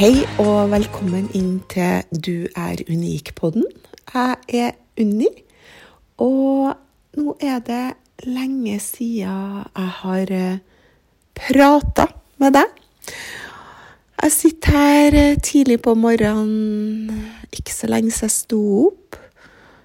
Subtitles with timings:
[0.00, 3.66] Hei og velkommen inn til Du er unik-podden.
[4.14, 5.28] Jeg er Unni,
[6.16, 6.70] og
[7.20, 10.32] nå er det lenge siden jeg har
[11.36, 12.06] prata
[12.40, 12.80] med deg.
[14.22, 17.12] Jeg sitter her eh, tidlig på morgenen,
[17.52, 19.20] ikke så lenge siden jeg sto opp.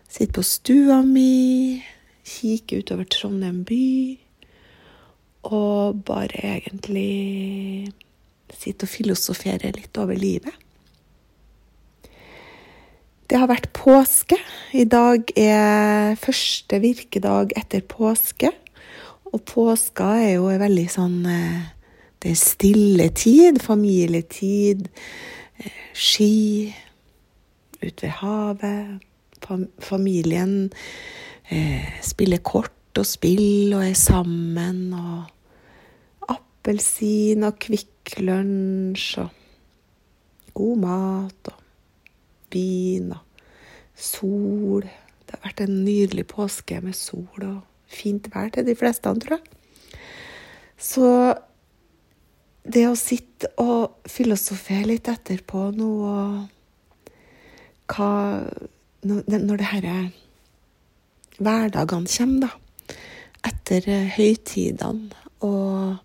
[0.08, 1.84] Sitter på stua mi,
[2.24, 4.16] kikker utover Trondheim by,
[5.52, 7.91] og bare egentlig
[8.54, 10.54] sitter og filosoferer litt over livet.
[13.26, 14.38] Det har vært påske.
[14.77, 18.51] I dag er første virkedag etter påske.
[19.34, 21.71] Og påska er jo veldig sånn eh,
[22.21, 24.88] Det er stille tid, familietid,
[25.57, 26.70] eh, ski,
[27.82, 29.01] ut ved havet.
[29.82, 30.55] Familien
[31.49, 34.85] eh, spiller kort og spill og er sammen.
[34.93, 39.29] Og appelsin og Kvikk Lunsj og
[40.55, 41.63] god mat og
[42.53, 43.43] vin og
[43.95, 44.85] sol.
[45.25, 47.59] Det har vært en nydelig påske med sol og
[47.91, 49.99] fint vær til de fleste, tror jeg.
[50.77, 51.09] Så
[52.65, 56.51] det å sitte og filosofere litt etterpå nå og
[57.85, 58.11] hva
[59.05, 59.98] Når det herre
[61.37, 62.95] hverdagene kommer, da.
[63.45, 63.85] Etter
[64.16, 65.13] høytidene
[65.45, 65.99] og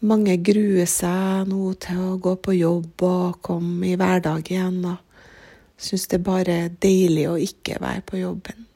[0.00, 4.80] mange gruer seg nå til å gå på jobb og komme i hverdag igjen.
[4.88, 8.66] Og syns det er bare deilig å ikke være på jobben.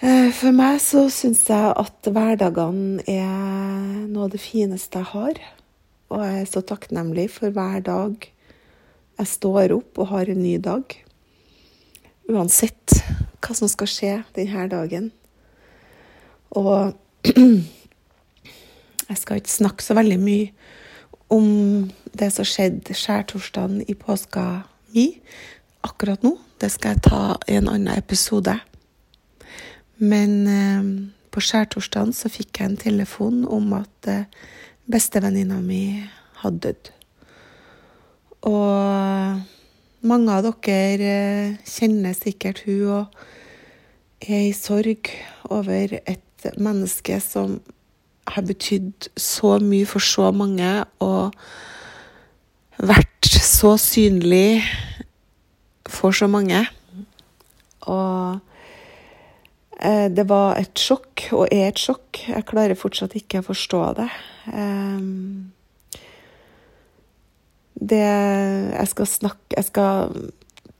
[0.00, 5.40] Eh, for meg så syns jeg at hverdagene er noe av det fineste jeg har.
[6.10, 8.30] Og jeg er så takknemlig for hver dag
[9.20, 10.94] jeg står opp og har en ny dag.
[12.30, 12.96] Uansett
[13.40, 15.10] hva som skal skje denne dagen.
[16.56, 16.96] Og
[19.10, 20.50] Jeg skal ikke snakke så veldig mye
[21.34, 21.46] om
[22.14, 24.44] det som skjedde skjærtorsdagen i påska
[24.94, 25.06] mi
[25.86, 26.36] akkurat nå.
[26.60, 28.54] Det skal jeg ta i en annen episode.
[29.98, 30.86] Men eh,
[31.34, 34.28] på skjærtorsdagen så fikk jeg en telefon om at eh,
[34.90, 35.82] bestevenninna mi
[36.42, 36.92] hadde dødd.
[38.50, 43.20] Og mange av dere eh, kjenner sikkert hun og
[44.20, 45.10] er i sorg
[45.50, 47.58] over et menneske som
[48.28, 50.68] har betydd så mye for så mange
[51.02, 51.34] og
[52.80, 54.62] vært så synlig
[55.90, 56.62] for så mange.
[57.90, 58.38] Og
[59.80, 62.22] eh, det var et sjokk, og er et sjokk.
[62.28, 64.10] Jeg klarer fortsatt ikke å forstå det.
[64.52, 65.00] Eh,
[67.80, 70.10] det Jeg skal snakke Jeg skal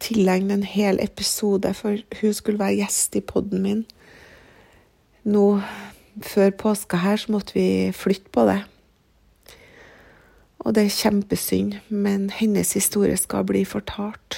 [0.00, 3.82] tilegne en hel episode, for hun skulle være gjest i poden min
[5.24, 5.60] nå
[6.22, 8.60] før påska her så måtte vi flytte på det.
[10.60, 14.36] Og det er kjempesynd, men hennes historie skal bli fortalt.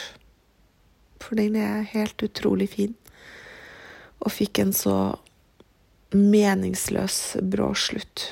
[1.22, 2.94] For den er helt utrolig fin.
[4.22, 4.96] Og fikk en så
[6.14, 7.18] meningsløs
[7.50, 8.28] brå slutt.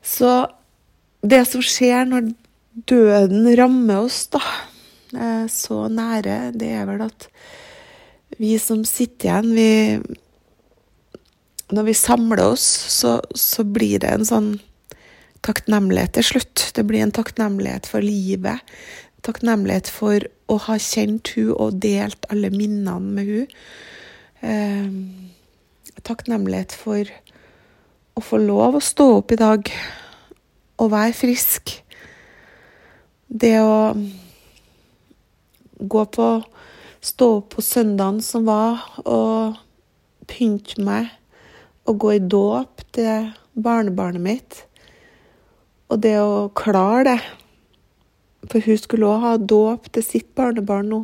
[0.00, 0.30] Så
[1.20, 2.30] det som skjer når
[2.88, 4.40] døden rammer oss, da,
[5.50, 7.28] så nære, det er vel at
[8.40, 10.20] vi som sitter igjen, vi
[11.74, 14.50] når vi samler oss, så, så, blir det en sånn
[15.46, 16.66] takknemlighet til slutt.
[16.76, 18.60] Det blir en takknemlighet for livet.
[19.26, 23.58] Takknemlighet for å ha kjent hun og delt alle minnene med hun.
[24.40, 27.08] Eh, takknemlighet for
[28.16, 29.70] å få lov å stå opp i dag
[30.80, 31.76] og være frisk.
[33.28, 33.92] Det å
[35.80, 36.30] gå på
[37.00, 39.56] Stå opp på søndagen som var, og
[40.28, 41.08] pynte meg
[41.90, 44.58] å gå i dåp til barnebarnet mitt.
[45.90, 47.18] Og det å klare det.
[48.50, 51.00] For hun skulle òg ha dåp til sitt barnebarn nå.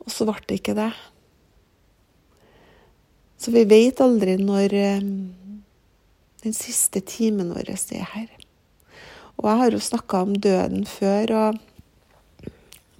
[0.00, 0.90] Og så ble det ikke det.
[3.40, 5.04] Så vi vet aldri når eh,
[6.44, 8.28] den siste timen vår er her.
[9.40, 12.50] Og jeg har jo snakka om døden før, og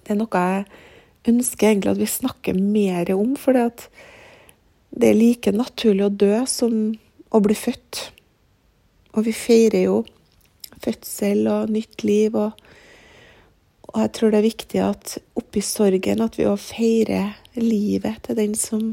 [0.01, 0.63] det er noe jeg
[1.29, 3.35] ønsker egentlig at vi snakker mer om.
[3.37, 3.67] For det
[4.99, 6.75] er like naturlig å dø som
[7.31, 8.01] å bli født.
[9.15, 10.01] Og vi feirer jo
[10.81, 12.35] fødsel og nytt liv.
[12.35, 12.51] Og,
[13.91, 18.39] og jeg tror det er viktig at oppi sorgen at vi òg feirer livet til
[18.39, 18.85] den som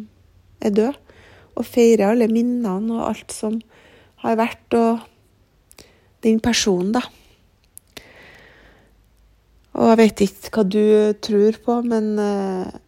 [0.63, 0.99] er død.
[1.59, 3.59] Og feirer alle minnene og alt som
[4.23, 5.85] har vært, og
[6.27, 7.03] den personen, da.
[9.79, 10.85] Og jeg vet ikke hva du
[11.23, 12.79] tror på, men eh,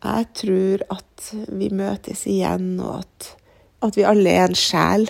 [0.00, 3.30] jeg tror at vi møtes igjen, og at,
[3.84, 5.06] at vi alle er en sjel.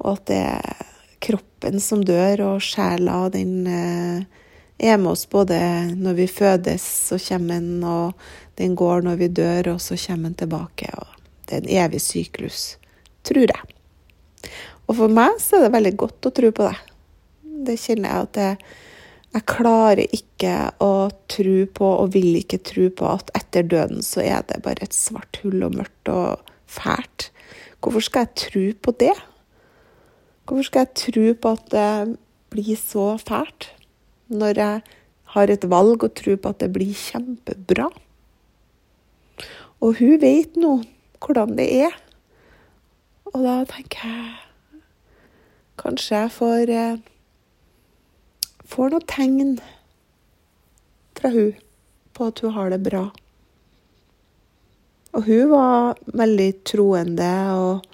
[0.00, 0.86] Og at det er
[1.26, 4.24] kroppen som dør, og sjela den eh,
[4.78, 5.58] er med oss både
[5.96, 8.16] når vi fødes, så kommer den, og
[8.60, 10.90] den går når vi dør, og så kommer den tilbake.
[10.96, 11.06] og
[11.44, 12.76] Det er en evig syklus,
[13.24, 13.76] tror jeg.
[14.86, 16.76] Og for meg så er det veldig godt å tro på det.
[17.66, 18.74] Det kjenner jeg at jeg,
[19.36, 24.22] jeg klarer ikke å tro på, og vil ikke tro på, at etter døden så
[24.24, 27.28] er det bare et svart hull og mørkt og fælt.
[27.84, 29.12] Hvorfor skal jeg tro på det?
[30.48, 32.16] Hvorfor skal jeg tro på at det
[32.54, 33.68] blir så fælt,
[34.32, 34.96] når jeg
[35.36, 37.90] har et valg og tro på at det blir kjempebra?
[39.84, 40.78] Og hun vet nå
[41.20, 41.92] hvordan det er.
[43.34, 44.34] Og da tenker jeg
[45.76, 47.15] Kanskje jeg får, eh,
[48.66, 49.54] får noen tegn
[51.16, 51.54] fra hun
[52.16, 53.04] på at hun har det bra.
[55.16, 57.92] Og hun var veldig troende og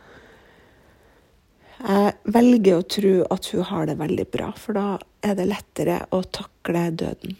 [1.83, 4.87] jeg velger å tro at hun har det veldig bra, for da
[5.27, 7.35] er det lettere å takle døden.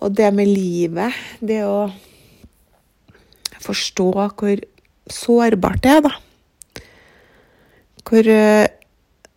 [0.00, 1.90] Og det med livet, det å
[3.60, 4.64] forstå hvor
[5.12, 6.14] sårbart det er, da.
[8.06, 8.68] Hvor eh,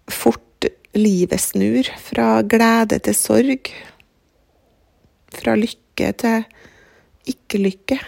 [0.10, 3.74] fort livet snur fra glede til sorg.
[5.34, 6.48] Fra lykke til
[7.30, 8.00] ikke-lykke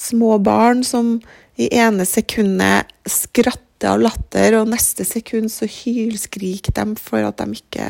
[0.00, 1.18] små barn som
[1.60, 7.60] i ene sekundet skratter av latter, og neste sekund så hylskriker de for at de
[7.60, 7.88] ikke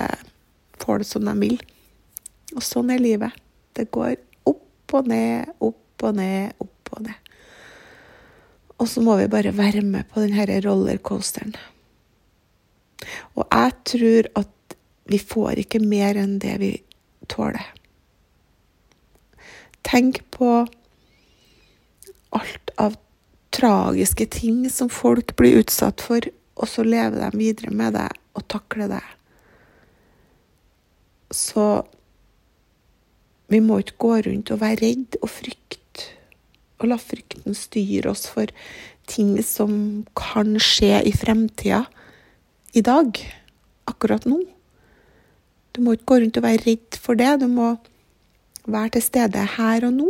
[0.82, 1.56] får det som de vil.
[2.56, 3.34] Og sånn er livet.
[3.76, 4.16] Det går
[4.50, 7.29] opp og ned, opp og ned, opp og ned.
[8.80, 11.52] Og så må vi bare være med på denne rollercoasteren.
[13.36, 14.76] Og jeg tror at
[15.10, 16.72] vi får ikke mer enn det vi
[17.28, 17.66] tåler.
[19.86, 20.50] Tenk på
[22.36, 22.96] alt av
[23.50, 26.24] tragiske ting som folk blir utsatt for,
[26.60, 29.06] og så lever de videre med det og takler det.
[31.34, 31.82] Så
[33.50, 35.79] vi må ikke gå rundt og være redd og frykte,
[36.80, 38.50] og la frykten styre oss for
[39.10, 39.72] ting som
[40.16, 41.84] kan skje i fremtida,
[42.72, 43.16] i dag,
[43.90, 44.38] akkurat nå.
[45.74, 47.74] Du må ikke gå rundt og være redd for det, du må
[48.70, 50.08] være til stede her og nå.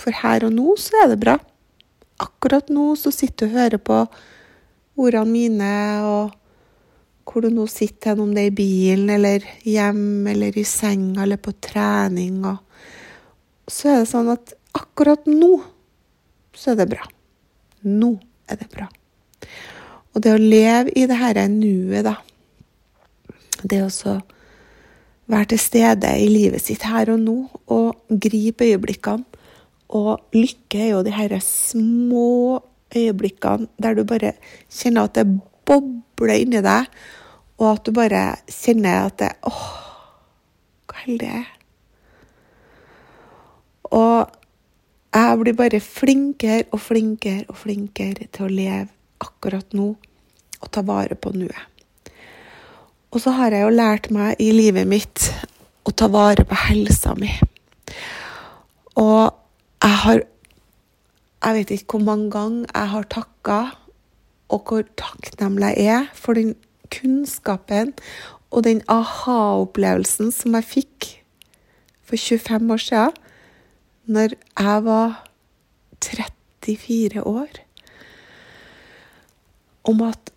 [0.00, 1.38] For her og nå så er det bra
[2.20, 3.98] akkurat nå så sitter du og hører på
[5.00, 5.72] ordene mine,
[6.04, 6.36] og
[7.24, 11.38] hvor du nå sitter, om det er i bilen eller hjemme eller i senga eller
[11.40, 12.40] på trening.
[12.44, 15.52] Og så er det sånn at akkurat nå
[16.56, 17.06] så er det bra.
[17.86, 18.14] Nå
[18.50, 18.88] er det bra.
[20.14, 22.16] Og det å leve i det her nuet, da
[23.62, 24.14] Det å
[25.30, 27.36] være til stede i livet sitt her og nå
[27.70, 29.30] og gripe øyeblikkene
[29.90, 32.62] og lykke er jo de her små
[32.94, 34.32] øyeblikkene der du bare
[34.70, 35.26] kjenner at det
[35.66, 36.86] bobler inni deg,
[37.58, 39.64] og at du bare kjenner at det Åh,
[40.86, 41.50] hvor heldig jeg er.
[43.90, 44.39] Og
[45.10, 48.88] jeg blir bare flinkere og flinkere og flinkere til å leve
[49.20, 49.88] akkurat nå
[50.60, 51.66] og ta vare på nuet.
[53.10, 55.30] Og så har jeg jo lært meg i livet mitt
[55.82, 57.32] å ta vare på helsa mi.
[58.96, 59.32] Og
[59.82, 60.26] jeg har
[61.40, 63.60] Jeg vet ikke hvor mange ganger jeg har takka,
[64.52, 66.50] og hvor takknemlig jeg er for den
[66.92, 67.94] kunnskapen
[68.50, 71.08] og den aha-opplevelsen som jeg fikk
[72.04, 73.16] for 25 år siden,
[74.10, 75.20] når jeg var
[76.02, 77.60] 34 år,
[79.86, 80.32] om at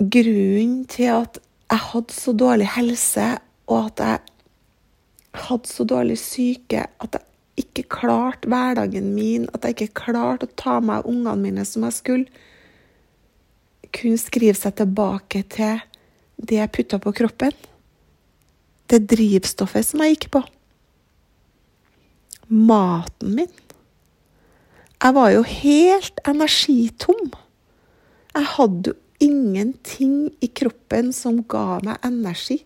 [0.00, 3.26] grunnen til at jeg hadde så dårlig helse,
[3.66, 9.76] og at jeg hadde så dårlig syke, at jeg ikke klarte hverdagen min, at jeg
[9.76, 12.44] ikke klarte å ta meg av ungene mine som jeg skulle,
[13.96, 15.80] kunne skrive seg tilbake til
[16.36, 17.54] det jeg putta på kroppen.
[18.86, 20.46] Det drivstoffet som jeg gikk på.
[22.48, 23.52] Maten min.
[25.02, 27.32] Jeg var jo helt energitom.
[28.34, 32.60] Jeg hadde jo ingenting i kroppen som ga meg energi.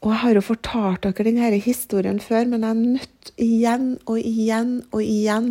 [0.00, 4.18] Og jeg har jo fortalt dere denne historien før, men jeg er nødt igjen og
[4.18, 5.50] igjen og igjen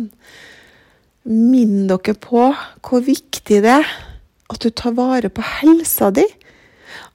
[1.28, 2.48] minne dere på
[2.82, 3.90] hvor viktig det er
[4.50, 6.26] at du tar vare på helsa di.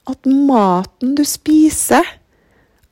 [0.08, 2.06] At maten du spiser,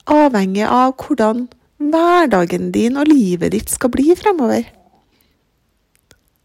[0.10, 1.45] avhenger av hvordan
[1.92, 4.68] hverdagen din og livet ditt skal bli fremover.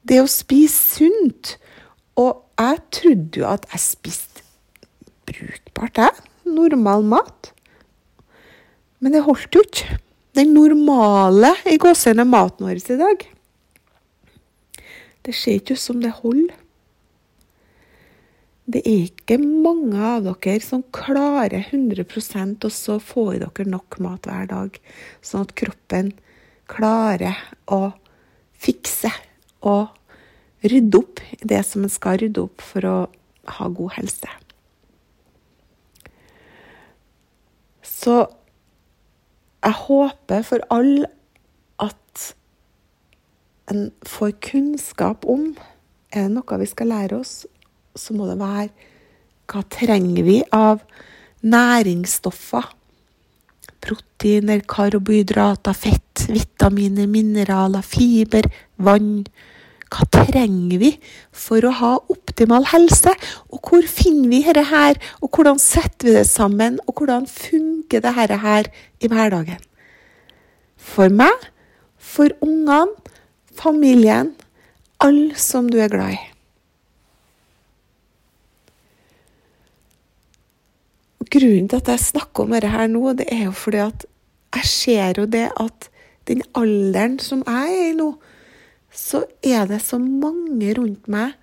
[0.09, 1.57] Det å spise sunt
[2.19, 4.43] Og jeg trodde jo at jeg spiste
[5.29, 6.25] brukbart, jeg.
[6.51, 7.53] Normal mat.
[8.99, 9.99] Men det holdt jo ikke.
[10.35, 13.23] Den normale i gåsehudet maten vår i dag.
[15.23, 16.57] Det ser ikke ut som det holder.
[18.69, 24.29] Det er ikke mange av dere som klarer 100% og så får dere nok mat
[24.29, 24.77] hver dag,
[25.25, 26.11] sånn at kroppen
[26.69, 27.39] klarer
[27.73, 27.95] å
[28.61, 29.09] fikse
[29.65, 29.95] og
[30.69, 32.99] rydde opp det som en skal rydde opp for å
[33.57, 34.37] ha god helse.
[37.89, 38.21] Så
[39.65, 41.09] jeg håper for alle
[41.81, 42.29] at
[43.73, 45.55] en får kunnskap om
[46.09, 47.43] Er det noe vi skal lære oss,
[47.99, 48.71] så må det være
[49.49, 50.83] hva trenger vi av
[51.41, 52.67] næringsstoffer?
[53.81, 59.23] Proteiner, karbohydrater, fett, vitaminer, mineraler, fiber, vann.
[59.89, 60.91] Hva trenger vi
[61.33, 63.15] for å ha optimal helse?
[63.49, 68.05] Og hvor finner vi dette her, og hvordan setter vi det sammen, og hvordan funker
[68.05, 68.69] dette her
[69.01, 69.63] i hverdagen?
[70.77, 71.49] For meg,
[71.97, 72.99] for ungene,
[73.59, 74.35] familien,
[75.01, 76.27] alle som du er glad i.
[81.29, 84.07] Grunnen til at jeg snakker om dette her nå, det er jo fordi at
[84.57, 85.89] jeg ser jo det at
[86.29, 88.13] den alderen som jeg er i nå,
[88.89, 91.37] så er det så mange rundt meg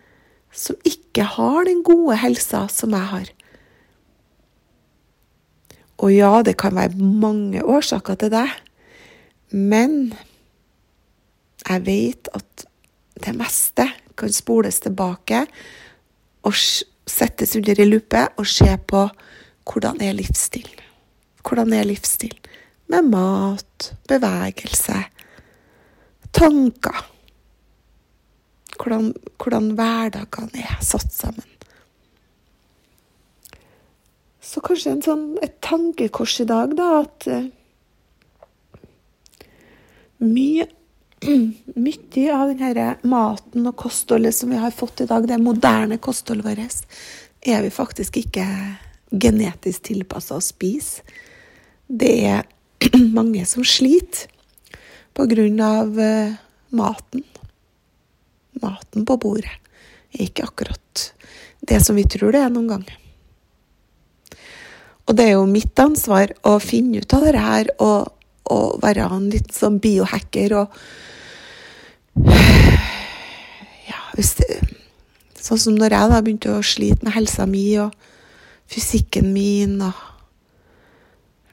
[0.55, 3.31] som ikke har den gode helsa som jeg har.
[6.01, 8.47] Og ja, det kan være mange årsaker til det,
[9.51, 10.15] men
[11.65, 12.65] jeg vet at
[13.23, 13.87] det meste
[14.19, 15.45] kan spoles tilbake
[16.45, 19.05] og settes under i lupe og se på
[19.65, 20.69] hvordan er livsstil.
[21.45, 22.35] Hvordan er livsstil?
[22.91, 24.97] Med mat, bevegelse,
[26.35, 27.01] tanker.
[28.75, 31.51] Hvordan, hvordan hverdagene er satt sammen.
[34.45, 37.47] Så kanskje en sånn, et tankekors i dag, da, at uh,
[40.21, 40.69] mye
[41.85, 46.45] mye av denne maten og kostholdet som vi har fått i dag, det moderne kostholdet
[46.45, 46.99] vårt,
[47.41, 48.45] er vi faktisk ikke
[49.11, 51.03] genetisk tilpassa å spise.
[51.87, 52.45] Det er
[53.17, 54.31] mange som sliter
[55.15, 56.33] av uh,
[56.75, 57.23] maten.
[58.59, 59.51] Maten på bordet
[60.15, 61.13] er ikke akkurat
[61.65, 62.85] det som vi tror det er noen gang.
[65.05, 68.11] Og det er jo mitt ansvar å finne ut av det her og,
[68.51, 70.79] og være en litt sånn biohacker og
[73.85, 74.49] Ja, hvis det
[75.45, 77.93] Sånn som når jeg da begynte å slite med helsa mi og
[78.71, 79.93] fysikken min og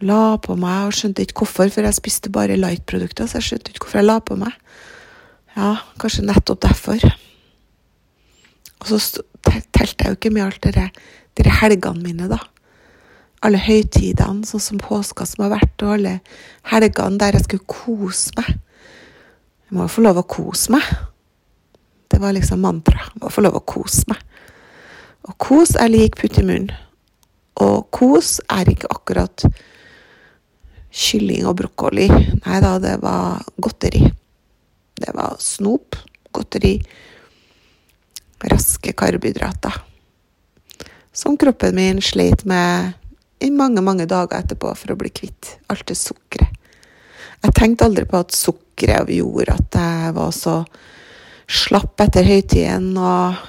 [0.03, 3.73] la på meg og skjønte ikke hvorfor, for jeg spiste bare light-produkter, så jeg skjønte
[3.73, 4.57] ikke hvorfor jeg la på meg.
[5.55, 7.05] Ja, kanskje nettopp derfor.
[8.83, 10.89] Og så telte jeg jo ikke med alt det
[11.39, 12.41] de helgene mine, da.
[13.43, 16.19] Alle høytidene, sånn som påska som har vært, og alle
[16.71, 18.53] helgene der jeg skulle kose meg.
[19.67, 20.89] Jeg må jo få lov å kose meg.
[22.13, 23.07] Det var liksom mantra.
[23.09, 24.21] Jeg må få lov å kose meg.
[25.31, 26.75] Og kos er lik putt i munnen.
[27.61, 29.45] Og kos er ikke akkurat
[30.93, 32.09] kylling og brokkoli.
[32.09, 34.07] Nei da, det var godteri.
[35.03, 35.97] Det var snop,
[36.33, 36.77] godteri,
[38.49, 39.79] raske karbohydrater.
[41.13, 42.93] Som kroppen min sleit med
[43.43, 46.59] i mange, mange dager etterpå for å bli kvitt alt det sukkeret.
[47.43, 50.61] Jeg tenkte aldri på at sukkeret gjorde at jeg var så
[51.51, 53.41] slapp etter høytiden og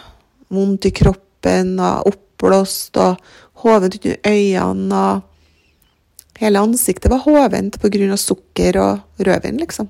[0.54, 3.22] vondt i kroppen og oppblåst og
[3.64, 8.18] hovent under øynene, og hele ansiktet var hovent pga.
[8.18, 9.90] sukker og rødvin, liksom.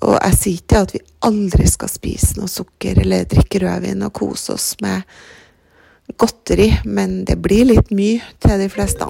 [0.00, 4.12] Og jeg sier ikke at vi aldri skal spise noe sukker eller drikke rødvin og
[4.14, 5.02] kose oss med
[6.16, 9.04] godteri, men det blir litt mye til de fleste.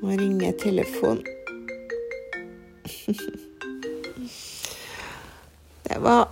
[0.00, 1.24] Nå ringer telefonen.
[5.84, 6.28] Det var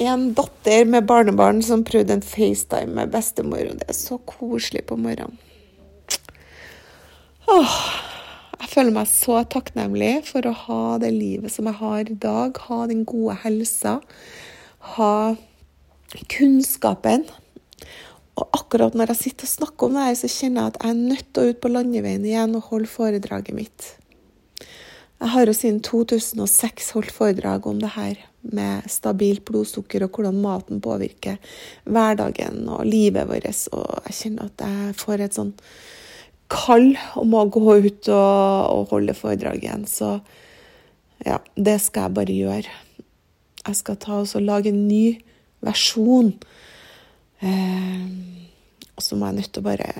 [0.00, 4.86] en datter med barnebarn som prøvde en FaceTime med bestemor, og det er så koselig
[4.88, 5.36] på morgenen.
[7.50, 7.76] Åh,
[8.60, 12.58] Jeg føler meg så takknemlig for å ha det livet som jeg har i dag.
[12.68, 13.96] Ha den gode helsa.
[14.94, 15.14] Ha
[16.30, 17.24] kunnskapen.
[18.38, 20.92] Og akkurat når jeg sitter og snakker om det her, så kjenner jeg at jeg
[20.92, 23.88] er nødt til å ut på landeveien igjen og holde foredraget mitt.
[25.20, 30.38] Jeg har jo siden 2006 holdt foredrag om det her med stabilt blodsukker og hvordan
[30.40, 31.36] maten påvirker
[31.84, 33.48] hverdagen og livet vårt.
[33.76, 35.52] Og jeg kjenner at jeg får et sånn
[36.50, 39.84] kall om å gå ut og, og holde foredrag igjen.
[39.84, 40.16] Så
[41.26, 42.76] ja, det skal jeg bare gjøre.
[43.60, 45.20] Jeg skal ta og lage en ny
[45.60, 46.32] versjon.
[47.44, 48.06] Eh,
[48.96, 49.92] og så må jeg nødt til å bare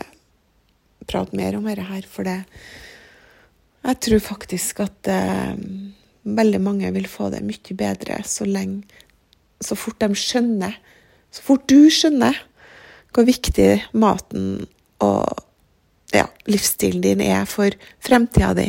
[1.10, 2.40] prate mer om dette her, for det
[3.80, 5.56] Jeg tror faktisk at eh,
[6.24, 8.84] veldig mange vil få det mye bedre så lenge
[9.60, 10.76] Så fort de skjønner,
[11.30, 12.36] så fort du skjønner
[13.12, 14.66] hvor viktig maten
[15.04, 15.42] og
[16.14, 18.68] ja, livsstilen din er for fremtida di.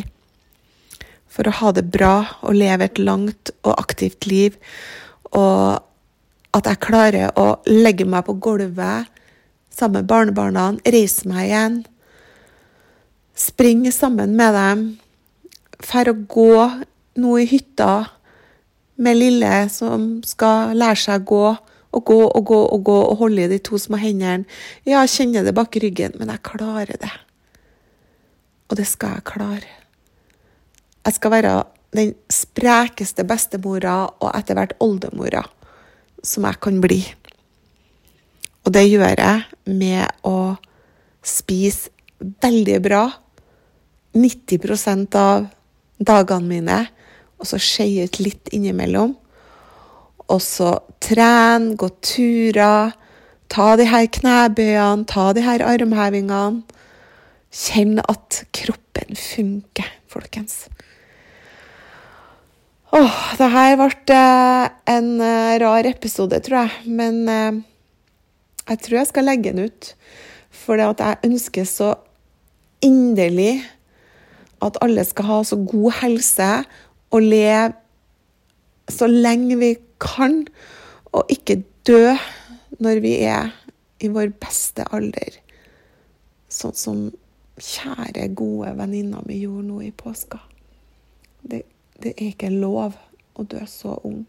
[1.32, 4.58] For å ha det bra og leve et langt og aktivt liv.
[5.32, 5.80] Og
[6.58, 9.08] at jeg klarer å legge meg på gulvet
[9.72, 11.78] sammen med barnebarna, reise meg igjen,
[13.42, 14.86] springe sammen med dem,
[15.82, 16.56] for å gå
[17.22, 18.06] nå i hytta
[19.02, 21.46] med Lille som skal lære seg å gå.
[21.92, 24.46] Og gå og gå og gå og holde i de to små hendene.
[24.88, 27.10] Ja, jeg kjenner det bak ryggen, men jeg klarer det.
[28.72, 29.74] Og det skal jeg klare.
[31.04, 31.56] Jeg skal være
[31.92, 35.44] den sprekeste bestemora og etter hvert oldemora
[36.24, 37.02] som jeg kan bli.
[38.64, 40.56] Og det gjør jeg med å
[41.28, 43.04] spise veldig bra
[44.18, 45.48] 90% av
[46.02, 46.80] dagene mine,
[47.40, 49.16] og så skeie ut litt innimellom.
[50.32, 52.94] Og så trene, gå turer,
[53.52, 56.64] ta de her knebøyene, ta de her armhevingene.
[57.52, 60.70] Kjenn at kroppen funker, folkens.
[62.96, 66.92] Åh, det her ble eh, en eh, rar episode, tror jeg.
[66.92, 67.60] Men eh,
[68.68, 69.92] jeg tror jeg skal legge den ut.
[70.52, 71.94] For jeg ønsker så
[72.84, 73.62] inderlig
[74.62, 76.50] at alle skal ha så god helse
[77.12, 77.74] og leve
[78.92, 80.46] så lenge vi kan,
[81.12, 82.16] og ikke dø
[82.80, 83.52] når vi er
[84.02, 85.38] i vår beste alder.
[86.52, 87.04] Sånn som
[87.62, 90.42] kjære, gode venninna mi gjorde nå i påska.
[91.42, 91.64] Det,
[92.02, 92.98] det, er ikke lov
[93.38, 94.26] å dø så ung.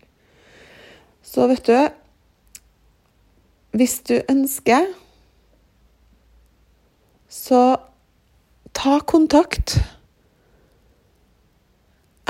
[1.23, 1.77] Så vet du
[3.73, 4.85] Hvis du ønsker,
[7.33, 7.61] så
[8.77, 9.79] ta kontakt.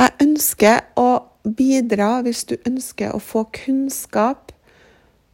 [0.03, 4.51] Jeg ønsker å bidra hvis du ønsker å få kunnskap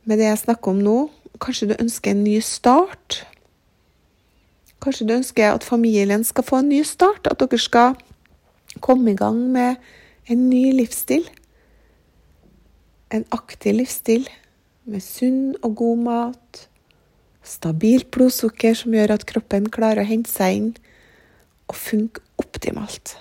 [0.05, 0.97] med det jeg snakker om nå.
[1.41, 3.23] Kanskje du ønsker en ny start.
[4.85, 7.97] Kanskje du ønsker at familien skal få en ny start, at dere skal
[8.85, 9.79] komme i gang med
[10.29, 11.25] en ny livsstil.
[13.09, 14.29] En aktiv livsstil
[14.85, 16.61] med sunn og god mat,
[17.41, 20.71] stabilt blodsukker som gjør at kroppen klarer å hente seg inn
[21.73, 23.17] og funke optimalt.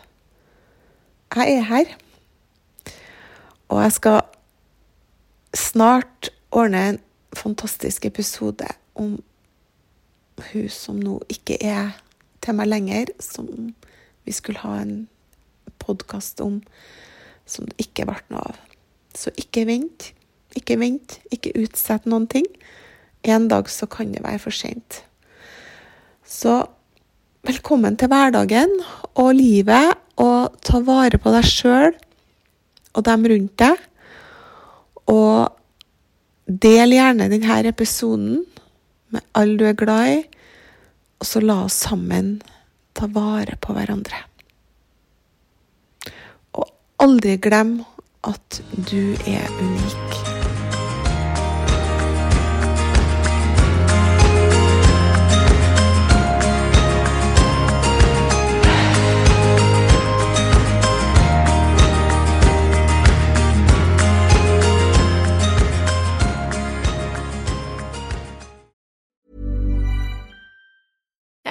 [1.36, 1.86] Jeg er her,
[3.70, 4.22] og jeg skal
[5.54, 7.00] snart ordne en
[7.36, 9.18] fantastisk episode om
[10.52, 11.98] hun som nå ikke er
[12.42, 13.50] til meg lenger, som
[14.24, 15.10] vi skulle ha en
[15.84, 16.62] podkast om,
[17.46, 18.64] som det ikke ble noe av.
[19.12, 20.12] Så ikke vent.
[20.56, 21.20] Ikke vent.
[21.34, 22.48] Ikke utsett noen ting.
[23.28, 25.04] En dag så kan det være for seint.
[26.24, 26.62] Så
[27.48, 28.80] velkommen til hverdagen
[29.16, 29.97] og livet,
[30.64, 31.94] ta vare på deg sjøl
[32.98, 33.84] og dem rundt deg.
[35.12, 35.54] Og
[36.48, 38.42] del gjerne denne episoden
[39.14, 40.22] med alle du er glad i,
[41.18, 42.38] og så la oss sammen
[42.98, 44.24] ta vare på hverandre.
[46.58, 46.68] Og
[47.04, 47.78] aldri glem
[48.28, 50.37] at du er unik.